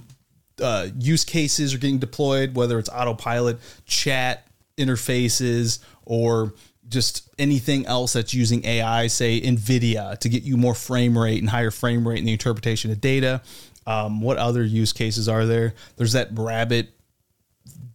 uh, 0.61 0.88
use 0.97 1.23
cases 1.23 1.73
are 1.73 1.77
getting 1.77 2.00
deployed, 2.00 2.55
whether 2.55 2.77
it's 2.79 2.89
autopilot, 2.89 3.59
chat 3.85 4.47
interfaces, 4.77 5.79
or 6.05 6.53
just 6.88 7.29
anything 7.39 7.85
else 7.85 8.13
that's 8.13 8.33
using 8.33 8.65
AI, 8.65 9.07
say 9.07 9.39
NVIDIA, 9.41 10.17
to 10.19 10.29
get 10.29 10.43
you 10.43 10.57
more 10.57 10.75
frame 10.75 11.17
rate 11.17 11.39
and 11.39 11.50
higher 11.50 11.71
frame 11.71 12.07
rate 12.07 12.19
in 12.19 12.25
the 12.25 12.33
interpretation 12.33 12.91
of 12.91 13.00
data. 13.01 13.41
Um, 13.88 14.21
what 14.21 14.38
other 14.38 14.63
use 14.63 14.93
cases 14.93 15.27
are 15.27 15.45
there? 15.45 15.73
There's 15.95 16.13
that 16.13 16.29
rabbit 16.33 16.89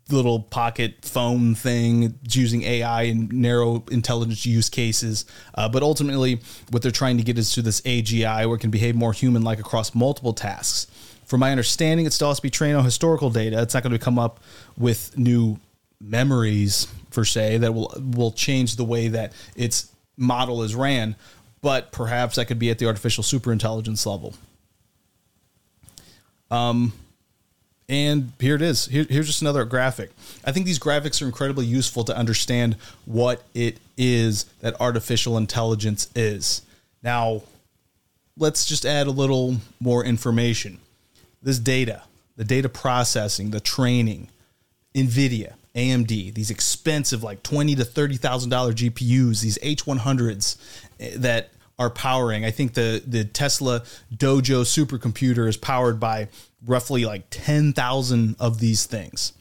little 0.08 0.40
pocket 0.40 0.94
phone 1.02 1.54
thing 1.54 2.18
using 2.30 2.62
AI 2.62 3.02
and 3.02 3.32
narrow 3.32 3.84
intelligence 3.90 4.46
use 4.46 4.68
cases. 4.68 5.24
Uh, 5.54 5.68
but 5.68 5.82
ultimately, 5.82 6.40
what 6.70 6.82
they're 6.82 6.92
trying 6.92 7.16
to 7.16 7.24
get 7.24 7.38
is 7.38 7.52
to 7.52 7.62
this 7.62 7.80
AGI 7.82 8.46
where 8.46 8.56
it 8.56 8.60
can 8.60 8.70
behave 8.70 8.94
more 8.94 9.12
human 9.12 9.42
like 9.42 9.58
across 9.58 9.94
multiple 9.94 10.32
tasks. 10.32 10.86
From 11.24 11.40
my 11.40 11.50
understanding, 11.50 12.06
it 12.06 12.12
still 12.12 12.28
has 12.28 12.36
to 12.36 12.42
be 12.42 12.50
trained 12.50 12.76
on 12.76 12.84
historical 12.84 13.30
data. 13.30 13.60
It's 13.60 13.74
not 13.74 13.82
going 13.82 13.92
to 13.92 13.98
come 13.98 14.18
up 14.18 14.40
with 14.78 15.16
new 15.18 15.58
memories 16.00 16.86
per 17.10 17.24
se 17.24 17.58
that 17.58 17.72
will 17.72 17.92
will 18.14 18.30
change 18.30 18.76
the 18.76 18.84
way 18.84 19.08
that 19.08 19.32
its 19.56 19.90
model 20.16 20.62
is 20.62 20.74
ran. 20.74 21.16
But 21.62 21.90
perhaps 21.90 22.36
that 22.36 22.44
could 22.44 22.60
be 22.60 22.70
at 22.70 22.78
the 22.78 22.86
artificial 22.86 23.24
superintelligence 23.24 24.06
level. 24.06 24.34
Um, 26.48 26.92
and 27.88 28.32
here 28.40 28.56
it 28.56 28.62
is. 28.62 28.86
Here, 28.86 29.06
here's 29.08 29.26
just 29.26 29.42
another 29.42 29.64
graphic. 29.64 30.10
I 30.44 30.52
think 30.52 30.66
these 30.66 30.78
graphics 30.78 31.22
are 31.22 31.26
incredibly 31.26 31.66
useful 31.66 32.04
to 32.04 32.16
understand 32.16 32.76
what 33.04 33.44
it 33.54 33.78
is 33.96 34.44
that 34.60 34.80
artificial 34.80 35.36
intelligence 35.36 36.08
is. 36.14 36.62
Now, 37.02 37.42
let's 38.36 38.66
just 38.66 38.84
add 38.84 39.06
a 39.06 39.12
little 39.12 39.56
more 39.80 40.04
information. 40.04 40.78
This 41.42 41.58
data, 41.58 42.02
the 42.36 42.44
data 42.44 42.68
processing, 42.68 43.50
the 43.50 43.60
training, 43.60 44.28
NVIDIA, 44.94 45.54
AMD, 45.76 46.34
these 46.34 46.50
expensive 46.50 47.22
like 47.22 47.42
twenty 47.42 47.74
to 47.74 47.84
thirty 47.84 48.16
thousand 48.16 48.50
dollar 48.50 48.72
GPUs, 48.72 49.42
these 49.42 49.58
H100s 49.58 50.56
eh, 50.98 51.10
that 51.16 51.50
are 51.78 51.90
powering. 51.90 52.44
I 52.44 52.50
think 52.50 52.72
the 52.74 53.02
the 53.06 53.24
Tesla 53.24 53.82
Dojo 54.14 54.62
supercomputer 54.62 55.46
is 55.46 55.56
powered 55.56 56.00
by 56.00 56.28
roughly 56.66 57.04
like 57.04 57.26
10,000 57.30 58.36
of 58.38 58.58
these 58.60 58.86
things. 58.86 59.32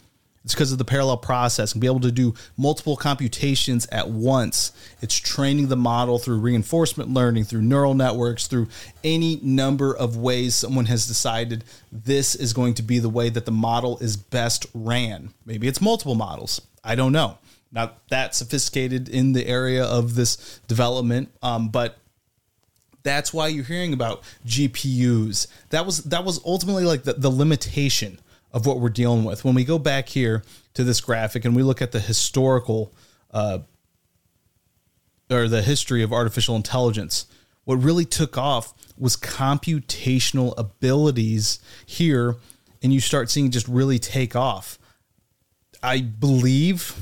It's 0.46 0.53
because 0.53 0.72
of 0.72 0.77
the 0.77 0.86
parallel 0.86 1.17
process 1.17 1.72
and 1.72 1.82
be 1.82 1.88
able 1.88 2.01
to 2.01 2.12
do 2.12 2.36
multiple 2.55 2.96
computations 2.96 3.88
at 3.88 4.10
once. 4.12 4.72
It's 5.01 5.17
training 5.17 5.70
the 5.70 5.75
model 5.75 6.20
through 6.20 6.38
reinforcement 6.38 7.10
learning, 7.10 7.46
through 7.46 7.63
neural 7.63 7.96
networks, 7.96 8.46
through 8.46 8.67
any 9.03 9.39
number 9.41 9.91
of 9.96 10.17
ways 10.17 10.53
someone 10.53 10.86
has 10.86 11.08
decided 11.08 11.63
this 11.91 12.36
is 12.36 12.53
going 12.53 12.75
to 12.75 12.84
be 12.84 13.00
the 13.00 13.10
way 13.10 13.29
that 13.29 13.46
the 13.46 13.51
model 13.51 13.98
is 13.98 14.17
best 14.17 14.67
ran. 14.75 15.34
Maybe 15.48 15.67
it's 15.67 15.82
multiple 15.82 16.13
models. 16.13 16.62
I 16.84 16.94
don't 16.94 17.12
know. 17.12 17.39
Not 17.72 18.08
that 18.10 18.36
sophisticated 18.36 19.10
in 19.10 19.34
the 19.34 19.48
area 19.48 19.84
of 19.84 20.13
this 20.13 20.60
development, 20.67 21.29
um, 21.41 21.70
but 21.70 21.98
that's 23.06 23.32
why 23.32 23.48
you're 23.48 23.64
hearing 23.64 23.94
about 23.94 24.24
GPUs. 24.48 25.48
That 25.70 25.86
was 25.86 26.00
that 26.06 26.26
was 26.26 26.44
ultimately 26.44 26.84
like 26.84 27.04
the, 27.04 27.14
the 27.14 27.30
limitation 27.30 28.20
of 28.52 28.66
what 28.66 28.80
we're 28.80 28.90
dealing 28.90 29.24
with. 29.24 29.46
When 29.46 29.54
we 29.54 29.64
go 29.64 29.78
back 29.78 30.10
here 30.10 30.44
to 30.74 30.84
this 30.84 31.00
graphic 31.00 31.46
and 31.46 31.56
we 31.56 31.62
look 31.62 31.82
at 31.84 31.92
the 31.92 32.00
historical 32.00 32.92
uh, 33.32 33.60
or 35.30 35.48
the 35.48 35.62
history 35.62 36.02
of 36.02 36.12
artificial 36.12 36.56
intelligence, 36.56 37.28
what 37.64 37.76
really 37.76 38.06
took 38.06 38.40
off 38.40 38.74
was 38.98 39.16
computational 39.16 40.56
abilities 40.58 41.60
here, 41.86 42.38
and 42.82 42.92
you 42.92 43.00
start 43.00 43.30
seeing 43.30 43.52
just 43.52 43.68
really 43.68 44.00
take 44.00 44.36
off. 44.36 44.80
I 45.84 46.02
believe 46.02 46.96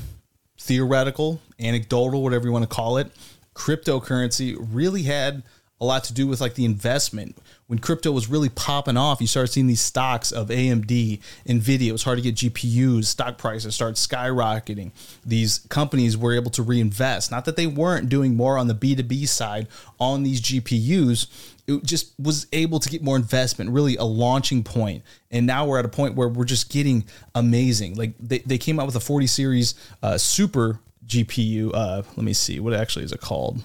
theoretical, 0.60 1.40
anecdotal, 1.58 2.22
whatever 2.22 2.44
you 2.44 2.52
want 2.52 2.68
to 2.68 2.74
call 2.74 2.98
it, 2.98 3.10
cryptocurrency 3.54 4.54
really 4.58 5.04
had 5.04 5.42
a 5.80 5.84
lot 5.84 6.04
to 6.04 6.14
do 6.14 6.26
with 6.26 6.40
like 6.40 6.54
the 6.54 6.64
investment. 6.64 7.36
When 7.66 7.78
crypto 7.78 8.12
was 8.12 8.28
really 8.28 8.48
popping 8.48 8.96
off, 8.96 9.20
you 9.20 9.26
started 9.26 9.52
seeing 9.52 9.66
these 9.66 9.80
stocks 9.80 10.30
of 10.30 10.48
AMD, 10.48 11.20
Nvidia. 11.46 11.88
It 11.88 11.92
was 11.92 12.04
hard 12.04 12.18
to 12.18 12.22
get 12.22 12.36
GPUs. 12.36 13.06
Stock 13.06 13.38
prices 13.38 13.74
started 13.74 13.96
skyrocketing. 13.96 14.92
These 15.24 15.60
companies 15.70 16.16
were 16.16 16.34
able 16.34 16.50
to 16.52 16.62
reinvest. 16.62 17.30
Not 17.30 17.44
that 17.46 17.56
they 17.56 17.66
weren't 17.66 18.08
doing 18.08 18.36
more 18.36 18.56
on 18.56 18.68
the 18.68 18.74
B2B 18.74 19.26
side 19.26 19.68
on 19.98 20.22
these 20.22 20.40
GPUs. 20.40 21.26
It 21.66 21.82
just 21.82 22.12
was 22.20 22.46
able 22.52 22.78
to 22.78 22.88
get 22.88 23.02
more 23.02 23.16
investment, 23.16 23.70
really 23.70 23.96
a 23.96 24.04
launching 24.04 24.62
point. 24.62 25.02
And 25.30 25.46
now 25.46 25.66
we're 25.66 25.78
at 25.78 25.84
a 25.86 25.88
point 25.88 26.14
where 26.14 26.28
we're 26.28 26.44
just 26.44 26.70
getting 26.70 27.04
amazing. 27.34 27.94
Like 27.96 28.12
they, 28.20 28.38
they 28.40 28.58
came 28.58 28.78
out 28.78 28.86
with 28.86 28.96
a 28.96 29.00
40 29.00 29.26
series 29.26 29.74
uh, 30.02 30.18
super 30.18 30.78
GPU. 31.06 31.72
Uh, 31.74 32.02
let 32.16 32.24
me 32.24 32.34
see, 32.34 32.60
what 32.60 32.74
actually 32.74 33.06
is 33.06 33.12
it 33.12 33.20
called? 33.20 33.64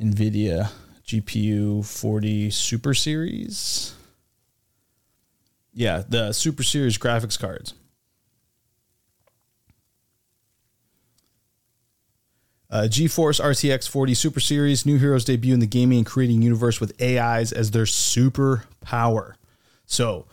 NVIDIA 0.00 0.70
GPU 1.06 1.84
40 1.84 2.50
Super 2.50 2.92
Series. 2.92 3.94
Yeah, 5.72 6.02
the 6.08 6.32
Super 6.32 6.62
Series 6.62 6.98
graphics 6.98 7.38
cards. 7.38 7.74
Uh, 12.68 12.88
GeForce 12.88 13.40
RTX 13.40 13.88
40 13.88 14.14
Super 14.14 14.40
Series, 14.40 14.84
new 14.84 14.98
heroes 14.98 15.24
debut 15.24 15.54
in 15.54 15.60
the 15.60 15.66
gaming 15.66 15.98
and 15.98 16.06
creating 16.06 16.42
universe 16.42 16.80
with 16.80 17.00
AIs 17.00 17.52
as 17.52 17.70
their 17.70 17.86
super 17.86 18.64
power. 18.80 19.36
So, 19.86 20.26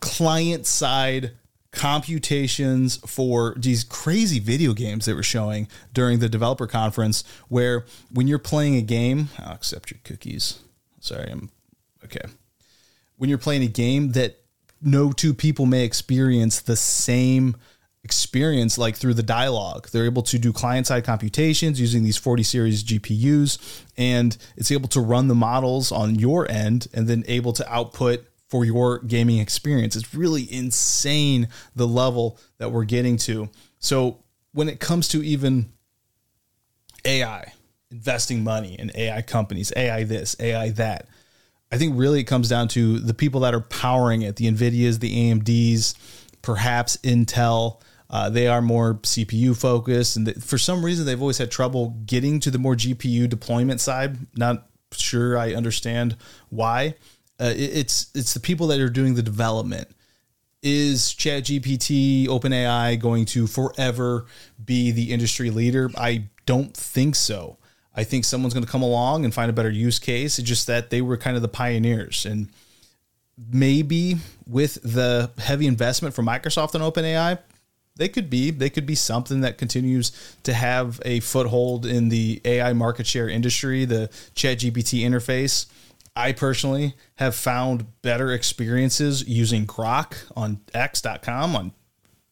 client 0.00 0.66
side 0.66 1.32
computations 1.72 2.96
for 3.06 3.54
these 3.56 3.84
crazy 3.84 4.40
video 4.40 4.72
games 4.72 5.06
that 5.06 5.14
were 5.14 5.22
showing 5.22 5.68
during 5.92 6.18
the 6.18 6.28
developer 6.28 6.66
conference 6.66 7.22
where 7.48 7.84
when 8.12 8.26
you're 8.26 8.38
playing 8.38 8.74
a 8.74 8.82
game 8.82 9.28
i'll 9.38 9.54
accept 9.54 9.90
your 9.90 10.00
cookies. 10.02 10.58
Sorry 10.98 11.30
i'm 11.30 11.50
okay. 12.04 12.28
When 13.16 13.28
you're 13.28 13.38
playing 13.38 13.62
a 13.62 13.68
game 13.68 14.12
that 14.12 14.38
no 14.82 15.12
two 15.12 15.34
people 15.34 15.66
may 15.66 15.84
experience 15.84 16.60
the 16.60 16.76
same 16.76 17.56
experience 18.02 18.78
like 18.78 18.96
through 18.96 19.12
the 19.12 19.22
dialogue 19.22 19.86
they're 19.90 20.06
able 20.06 20.22
to 20.22 20.38
do 20.38 20.54
client 20.54 20.86
side 20.86 21.04
computations 21.04 21.78
using 21.78 22.02
these 22.02 22.16
40 22.16 22.42
series 22.42 22.82
gpus 22.82 23.58
and 23.98 24.38
it's 24.56 24.70
able 24.70 24.88
to 24.88 25.00
run 25.00 25.28
the 25.28 25.34
models 25.34 25.92
on 25.92 26.14
your 26.14 26.50
end 26.50 26.88
and 26.94 27.06
then 27.06 27.22
able 27.28 27.52
to 27.52 27.70
output 27.70 28.24
for 28.50 28.64
your 28.64 28.98
gaming 28.98 29.38
experience. 29.38 29.94
It's 29.94 30.12
really 30.12 30.52
insane 30.52 31.48
the 31.76 31.86
level 31.86 32.38
that 32.58 32.72
we're 32.72 32.84
getting 32.84 33.16
to. 33.18 33.48
So 33.78 34.18
when 34.52 34.68
it 34.68 34.80
comes 34.80 35.08
to 35.08 35.22
even 35.22 35.72
AI, 37.04 37.52
investing 37.92 38.42
money 38.42 38.74
in 38.78 38.90
AI 38.94 39.22
companies, 39.22 39.72
AI 39.76 40.02
this, 40.02 40.34
AI 40.40 40.70
that, 40.70 41.06
I 41.72 41.78
think 41.78 41.96
really 41.96 42.20
it 42.20 42.24
comes 42.24 42.48
down 42.48 42.66
to 42.68 42.98
the 42.98 43.14
people 43.14 43.40
that 43.42 43.54
are 43.54 43.60
powering 43.60 44.22
it, 44.22 44.34
the 44.34 44.50
NVIDIAs, 44.50 44.98
the 44.98 45.30
AMDs, 45.30 45.94
perhaps 46.42 46.96
Intel. 46.98 47.80
Uh, 48.10 48.28
they 48.28 48.48
are 48.48 48.60
more 48.60 48.94
CPU 48.94 49.56
focused, 49.56 50.16
and 50.16 50.42
for 50.42 50.58
some 50.58 50.84
reason 50.84 51.06
they've 51.06 51.20
always 51.20 51.38
had 51.38 51.52
trouble 51.52 51.90
getting 52.06 52.40
to 52.40 52.50
the 52.50 52.58
more 52.58 52.74
GPU 52.74 53.28
deployment 53.28 53.80
side. 53.80 54.18
Not 54.36 54.66
sure 54.90 55.38
I 55.38 55.54
understand 55.54 56.16
why. 56.48 56.96
Uh, 57.40 57.46
it, 57.46 57.76
it's 57.76 58.10
it's 58.14 58.34
the 58.34 58.40
people 58.40 58.66
that 58.68 58.80
are 58.80 58.90
doing 58.90 59.14
the 59.14 59.22
development. 59.22 59.88
Is 60.62 61.14
ChatGPT, 61.18 62.26
OpenAI 62.26 63.00
going 63.00 63.24
to 63.26 63.46
forever 63.46 64.26
be 64.62 64.90
the 64.90 65.10
industry 65.10 65.48
leader? 65.48 65.90
I 65.96 66.24
don't 66.44 66.76
think 66.76 67.14
so. 67.14 67.56
I 67.96 68.04
think 68.04 68.24
someone's 68.24 68.52
going 68.52 68.64
to 68.64 68.70
come 68.70 68.82
along 68.82 69.24
and 69.24 69.32
find 69.32 69.48
a 69.48 69.54
better 69.54 69.70
use 69.70 69.98
case. 69.98 70.38
It's 70.38 70.48
just 70.48 70.66
that 70.66 70.90
they 70.90 71.00
were 71.00 71.16
kind 71.16 71.34
of 71.34 71.42
the 71.42 71.48
pioneers. 71.48 72.26
And 72.26 72.50
maybe 73.50 74.16
with 74.46 74.74
the 74.82 75.30
heavy 75.38 75.66
investment 75.66 76.14
from 76.14 76.26
Microsoft 76.26 76.74
and 76.74 76.84
OpenAI, 76.84 77.38
they 77.96 78.08
could 78.08 78.30
be 78.30 78.50
they 78.50 78.70
could 78.70 78.86
be 78.86 78.94
something 78.94 79.40
that 79.42 79.58
continues 79.58 80.12
to 80.44 80.54
have 80.54 81.00
a 81.04 81.20
foothold 81.20 81.84
in 81.84 82.08
the 82.08 82.40
AI 82.44 82.72
market 82.72 83.06
share 83.06 83.28
industry, 83.28 83.84
the 83.84 84.08
ChatGPT 84.34 85.00
interface. 85.00 85.66
I 86.16 86.32
personally 86.32 86.94
have 87.16 87.34
found 87.34 87.86
better 88.02 88.32
experiences 88.32 89.26
using 89.26 89.66
Grok 89.66 90.16
on 90.36 90.60
X.com 90.74 91.56
on 91.56 91.72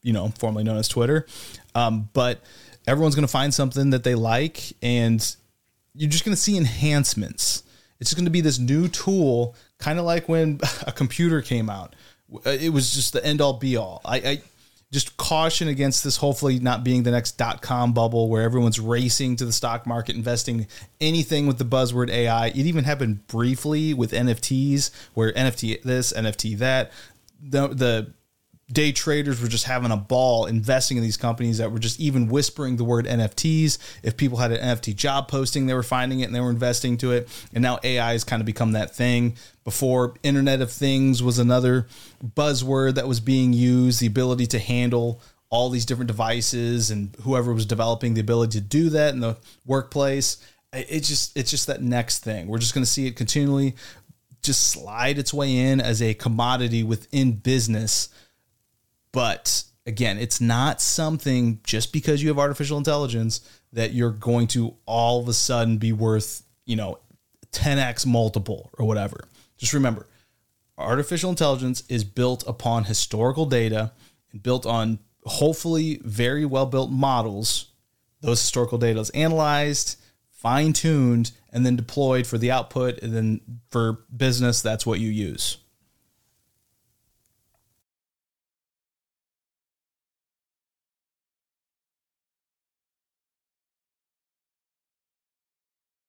you 0.02 0.12
know 0.12 0.32
formerly 0.38 0.64
known 0.64 0.76
as 0.76 0.88
Twitter, 0.88 1.26
um, 1.74 2.08
but 2.12 2.40
everyone's 2.86 3.14
going 3.14 3.26
to 3.26 3.32
find 3.32 3.52
something 3.52 3.90
that 3.90 4.04
they 4.04 4.14
like, 4.14 4.72
and 4.82 5.36
you're 5.94 6.10
just 6.10 6.24
going 6.24 6.34
to 6.34 6.40
see 6.40 6.56
enhancements. 6.56 7.62
It's 8.00 8.10
just 8.10 8.16
going 8.16 8.26
to 8.26 8.30
be 8.30 8.40
this 8.40 8.58
new 8.58 8.88
tool, 8.88 9.56
kind 9.78 9.98
of 9.98 10.04
like 10.04 10.28
when 10.28 10.60
a 10.86 10.92
computer 10.92 11.42
came 11.42 11.68
out. 11.68 11.94
It 12.44 12.72
was 12.72 12.94
just 12.94 13.12
the 13.12 13.24
end 13.24 13.40
all 13.40 13.54
be 13.54 13.76
all. 13.76 14.00
I, 14.04 14.16
I 14.16 14.42
just 14.90 15.16
caution 15.18 15.68
against 15.68 16.02
this 16.02 16.16
hopefully 16.16 16.58
not 16.58 16.82
being 16.82 17.02
the 17.02 17.10
next 17.10 17.32
dot 17.32 17.60
com 17.60 17.92
bubble 17.92 18.28
where 18.28 18.42
everyone's 18.42 18.80
racing 18.80 19.36
to 19.36 19.44
the 19.44 19.52
stock 19.52 19.86
market 19.86 20.16
investing 20.16 20.66
anything 21.00 21.46
with 21.46 21.58
the 21.58 21.64
buzzword 21.64 22.10
AI. 22.10 22.46
It 22.48 22.56
even 22.56 22.84
happened 22.84 23.26
briefly 23.26 23.92
with 23.92 24.12
NFTs 24.12 24.90
where 25.14 25.32
NFT 25.32 25.82
this, 25.82 26.12
NFT 26.12 26.58
that. 26.58 26.92
The 27.40 27.68
the 27.68 28.12
day 28.70 28.92
traders 28.92 29.40
were 29.40 29.48
just 29.48 29.64
having 29.64 29.90
a 29.90 29.96
ball 29.96 30.46
investing 30.46 30.98
in 30.98 31.02
these 31.02 31.16
companies 31.16 31.58
that 31.58 31.72
were 31.72 31.78
just 31.78 31.98
even 31.98 32.28
whispering 32.28 32.76
the 32.76 32.84
word 32.84 33.06
NFTs. 33.06 33.78
If 34.02 34.16
people 34.16 34.38
had 34.38 34.52
an 34.52 34.76
NFT 34.76 34.94
job 34.94 35.28
posting, 35.28 35.66
they 35.66 35.74
were 35.74 35.82
finding 35.82 36.20
it 36.20 36.24
and 36.24 36.34
they 36.34 36.40
were 36.40 36.50
investing 36.50 36.98
to 36.98 37.12
it. 37.12 37.28
And 37.54 37.62
now 37.62 37.78
AI 37.82 38.12
has 38.12 38.24
kind 38.24 38.40
of 38.40 38.46
become 38.46 38.72
that 38.72 38.94
thing. 38.94 39.36
Before 39.64 40.14
Internet 40.22 40.60
of 40.60 40.70
Things 40.70 41.22
was 41.22 41.38
another 41.38 41.86
buzzword 42.22 42.94
that 42.94 43.08
was 43.08 43.20
being 43.20 43.52
used, 43.52 44.00
the 44.00 44.06
ability 44.06 44.46
to 44.48 44.58
handle 44.58 45.22
all 45.50 45.70
these 45.70 45.86
different 45.86 46.08
devices 46.08 46.90
and 46.90 47.16
whoever 47.22 47.54
was 47.54 47.64
developing 47.64 48.12
the 48.12 48.20
ability 48.20 48.60
to 48.60 48.64
do 48.64 48.90
that 48.90 49.14
in 49.14 49.20
the 49.20 49.36
workplace. 49.64 50.36
It's 50.74 51.08
just 51.08 51.34
it's 51.34 51.50
just 51.50 51.68
that 51.68 51.80
next 51.80 52.18
thing. 52.18 52.48
We're 52.48 52.58
just 52.58 52.74
going 52.74 52.84
to 52.84 52.90
see 52.90 53.06
it 53.06 53.16
continually 53.16 53.74
just 54.42 54.68
slide 54.68 55.18
its 55.18 55.34
way 55.34 55.56
in 55.56 55.80
as 55.80 56.00
a 56.00 56.14
commodity 56.14 56.82
within 56.82 57.32
business 57.32 58.08
but 59.12 59.64
again, 59.86 60.18
it's 60.18 60.40
not 60.40 60.80
something 60.80 61.60
just 61.64 61.92
because 61.92 62.22
you 62.22 62.28
have 62.28 62.38
artificial 62.38 62.78
intelligence 62.78 63.40
that 63.72 63.92
you're 63.92 64.10
going 64.10 64.46
to 64.48 64.74
all 64.86 65.20
of 65.20 65.28
a 65.28 65.32
sudden 65.32 65.78
be 65.78 65.92
worth, 65.92 66.42
you 66.66 66.76
know, 66.76 66.98
10x 67.52 68.06
multiple 68.06 68.70
or 68.78 68.86
whatever. 68.86 69.24
Just 69.56 69.72
remember, 69.72 70.06
artificial 70.76 71.30
intelligence 71.30 71.82
is 71.88 72.04
built 72.04 72.44
upon 72.46 72.84
historical 72.84 73.46
data 73.46 73.92
and 74.32 74.42
built 74.42 74.66
on 74.66 74.98
hopefully 75.24 76.00
very 76.04 76.44
well 76.44 76.66
built 76.66 76.90
models. 76.90 77.66
Those 78.20 78.40
historical 78.40 78.78
data 78.78 79.00
is 79.00 79.10
analyzed, 79.10 80.00
fine 80.30 80.72
tuned, 80.72 81.32
and 81.52 81.64
then 81.64 81.76
deployed 81.76 82.26
for 82.26 82.38
the 82.38 82.50
output. 82.50 83.02
And 83.02 83.14
then 83.14 83.40
for 83.70 84.04
business, 84.14 84.60
that's 84.60 84.86
what 84.86 85.00
you 85.00 85.08
use. 85.08 85.58